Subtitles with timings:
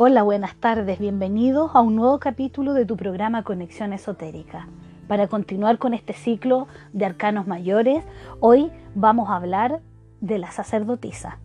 [0.00, 4.68] Hola, buenas tardes, bienvenidos a un nuevo capítulo de tu programa Conexión Esotérica.
[5.08, 8.04] Para continuar con este ciclo de arcanos mayores,
[8.38, 9.80] hoy vamos a hablar
[10.20, 11.40] de la sacerdotisa.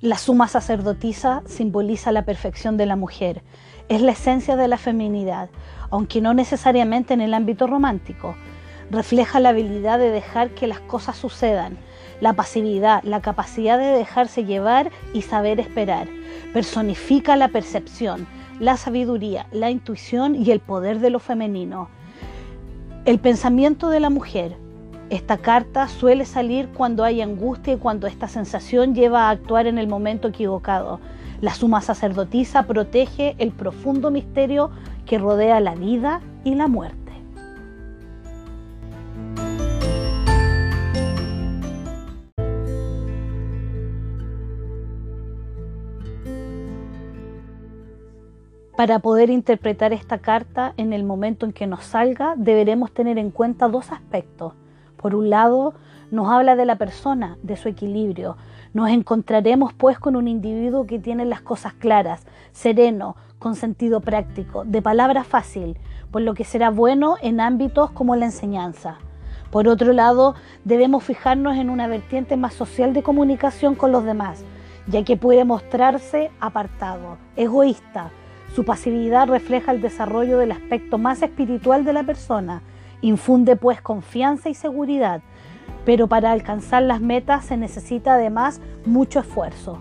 [0.00, 3.44] La suma sacerdotisa simboliza la perfección de la mujer,
[3.88, 5.50] es la esencia de la feminidad,
[5.90, 8.34] aunque no necesariamente en el ámbito romántico.
[8.90, 11.78] Refleja la habilidad de dejar que las cosas sucedan,
[12.20, 16.08] la pasividad, la capacidad de dejarse llevar y saber esperar.
[16.52, 18.26] Personifica la percepción,
[18.60, 21.88] la sabiduría, la intuición y el poder de lo femenino.
[23.04, 24.56] El pensamiento de la mujer.
[25.10, 29.78] Esta carta suele salir cuando hay angustia y cuando esta sensación lleva a actuar en
[29.78, 31.00] el momento equivocado.
[31.40, 34.70] La suma sacerdotisa protege el profundo misterio
[35.06, 37.07] que rodea la vida y la muerte.
[48.78, 53.32] Para poder interpretar esta carta en el momento en que nos salga, deberemos tener en
[53.32, 54.54] cuenta dos aspectos.
[54.96, 55.74] Por un lado,
[56.12, 58.36] nos habla de la persona, de su equilibrio.
[58.74, 64.62] Nos encontraremos pues con un individuo que tiene las cosas claras, sereno, con sentido práctico,
[64.64, 65.76] de palabra fácil,
[66.12, 68.98] por lo que será bueno en ámbitos como la enseñanza.
[69.50, 74.44] Por otro lado, debemos fijarnos en una vertiente más social de comunicación con los demás,
[74.86, 78.12] ya que puede mostrarse apartado, egoísta,
[78.54, 82.62] su pasividad refleja el desarrollo del aspecto más espiritual de la persona,
[83.00, 85.22] infunde pues confianza y seguridad,
[85.84, 89.78] pero para alcanzar las metas se necesita además mucho esfuerzo.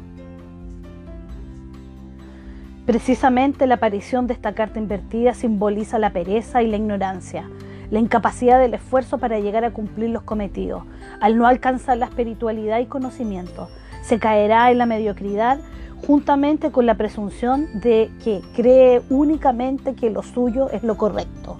[2.86, 7.50] Precisamente la aparición de esta carta invertida simboliza la pereza y la ignorancia,
[7.92, 10.84] la incapacidad del esfuerzo para llegar a cumplir los cometidos.
[11.20, 13.70] Al no alcanzar la espiritualidad y conocimiento,
[14.04, 15.60] se caerá en la mediocridad
[16.06, 21.58] juntamente con la presunción de que cree únicamente que lo suyo es lo correcto.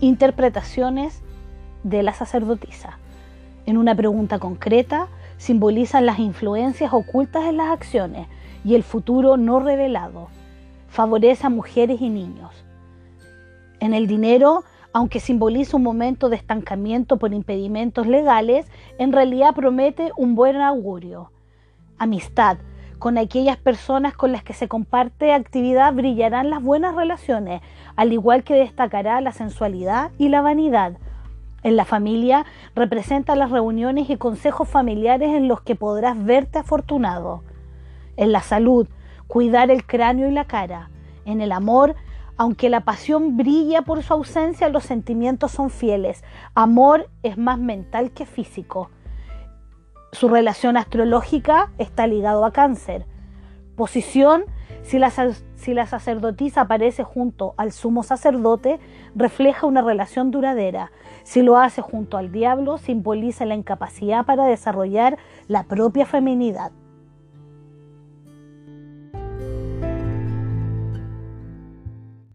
[0.00, 1.22] Interpretaciones
[1.84, 2.98] de la sacerdotisa.
[3.66, 8.26] En una pregunta concreta, simbolizan las influencias ocultas en las acciones
[8.64, 10.28] y el futuro no revelado.
[10.88, 12.64] Favorece a mujeres y niños.
[13.80, 18.66] En el dinero, aunque simboliza un momento de estancamiento por impedimentos legales,
[18.98, 21.30] en realidad promete un buen augurio
[21.98, 22.58] amistad.
[22.98, 27.62] Con aquellas personas con las que se comparte actividad brillarán las buenas relaciones,
[27.94, 30.98] al igual que destacará la sensualidad y la vanidad.
[31.62, 32.44] En la familia
[32.74, 37.42] representa las reuniones y consejos familiares en los que podrás verte afortunado.
[38.16, 38.88] En la salud,
[39.26, 40.90] cuidar el cráneo y la cara.
[41.24, 41.94] En el amor,
[42.36, 46.22] aunque la pasión brilla por su ausencia, los sentimientos son fieles.
[46.54, 48.90] Amor es más mental que físico.
[50.12, 53.04] Su relación astrológica está ligado a cáncer.
[53.76, 54.44] Posición,
[54.82, 58.80] si la, si la sacerdotisa aparece junto al sumo sacerdote,
[59.14, 60.92] refleja una relación duradera.
[61.24, 66.72] Si lo hace junto al diablo, simboliza la incapacidad para desarrollar la propia feminidad.